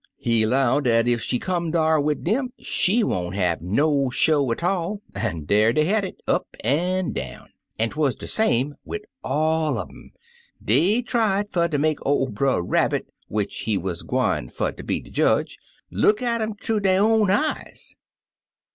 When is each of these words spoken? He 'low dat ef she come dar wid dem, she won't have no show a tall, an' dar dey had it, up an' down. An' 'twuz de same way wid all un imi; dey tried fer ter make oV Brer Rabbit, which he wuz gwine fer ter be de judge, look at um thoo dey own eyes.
He 0.17 0.47
'low 0.47 0.81
dat 0.81 1.07
ef 1.07 1.21
she 1.21 1.37
come 1.37 1.69
dar 1.69 2.01
wid 2.01 2.23
dem, 2.23 2.53
she 2.57 3.03
won't 3.03 3.35
have 3.35 3.61
no 3.61 4.09
show 4.09 4.49
a 4.49 4.55
tall, 4.55 5.03
an' 5.13 5.45
dar 5.45 5.71
dey 5.73 5.83
had 5.83 6.03
it, 6.03 6.23
up 6.27 6.47
an' 6.63 7.13
down. 7.13 7.49
An' 7.77 7.91
'twuz 7.91 8.15
de 8.15 8.25
same 8.25 8.69
way 8.69 8.77
wid 8.83 9.01
all 9.23 9.77
un 9.77 9.89
imi; 9.93 10.11
dey 10.65 11.01
tried 11.03 11.51
fer 11.51 11.67
ter 11.67 11.77
make 11.77 12.03
oV 12.03 12.33
Brer 12.33 12.63
Rabbit, 12.63 13.13
which 13.27 13.55
he 13.59 13.77
wuz 13.77 13.97
gwine 14.01 14.49
fer 14.49 14.71
ter 14.71 14.81
be 14.81 14.99
de 15.01 15.11
judge, 15.11 15.59
look 15.91 16.19
at 16.23 16.41
um 16.41 16.55
thoo 16.55 16.79
dey 16.79 16.97
own 16.97 17.29
eyes. 17.29 17.95